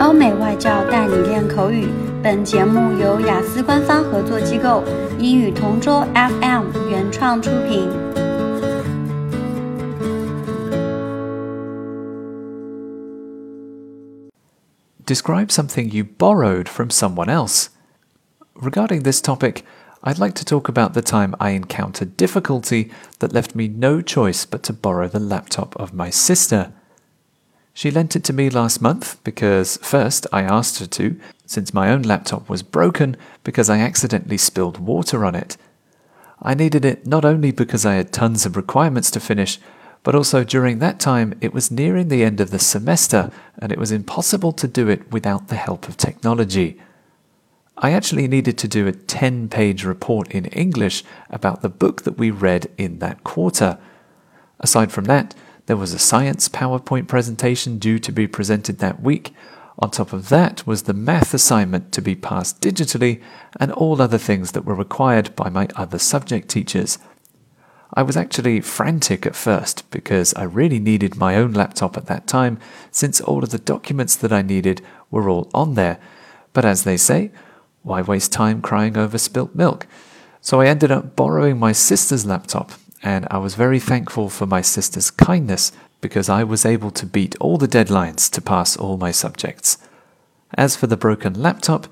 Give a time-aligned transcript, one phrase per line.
[0.00, 1.88] 欧美外教带你练口语。
[2.22, 4.82] 本节目由雅思官方合作机构
[5.18, 7.88] 英语同桌 FM 原创出品。
[15.06, 17.68] Describe something you borrowed from someone else.
[18.54, 19.62] Regarding this topic,
[20.02, 24.46] I'd like to talk about the time I encountered difficulty that left me no choice
[24.46, 26.72] but to borrow the laptop of my sister.
[27.79, 31.89] She lent it to me last month because, first, I asked her to, since my
[31.89, 33.15] own laptop was broken
[33.45, 35.55] because I accidentally spilled water on it.
[36.41, 39.61] I needed it not only because I had tons of requirements to finish,
[40.03, 43.79] but also during that time it was nearing the end of the semester and it
[43.79, 46.81] was impossible to do it without the help of technology.
[47.77, 52.17] I actually needed to do a 10 page report in English about the book that
[52.17, 53.77] we read in that quarter.
[54.59, 55.33] Aside from that,
[55.69, 59.35] there was a science PowerPoint presentation due to be presented that week.
[59.77, 63.21] On top of that was the math assignment to be passed digitally
[63.59, 66.97] and all other things that were required by my other subject teachers.
[67.93, 72.25] I was actually frantic at first because I really needed my own laptop at that
[72.25, 72.57] time
[72.89, 75.99] since all of the documents that I needed were all on there.
[76.51, 77.29] But as they say,
[77.83, 79.85] why waste time crying over spilt milk?
[80.41, 82.71] So I ended up borrowing my sister's laptop,
[83.03, 87.35] and I was very thankful for my sister's kindness because I was able to beat
[87.39, 89.77] all the deadlines to pass all my subjects.
[90.55, 91.87] As for the broken laptop,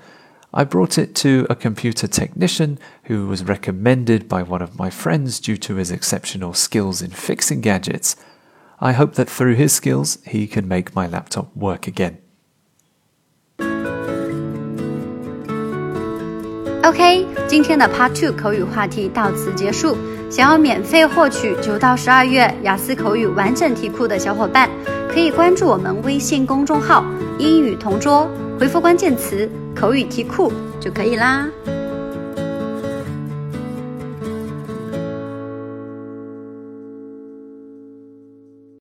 [0.52, 5.40] I brought it to a computer technician who was recommended by one of my friends
[5.40, 8.16] due to his exceptional skills in fixing gadgets.
[8.80, 12.18] I hope that through his skills he can make my laptop work again.
[16.88, 19.94] OK，今天的 Part Two 口语话题到此结束。
[20.30, 24.70] 想要免费获取九到十二月雅思口语完整题库的小伙伴，
[25.12, 27.04] 可以关注我们微信公众号
[27.38, 28.26] “英语同桌”。
[28.58, 31.46] 回复关键词“口语题库”就可以啦。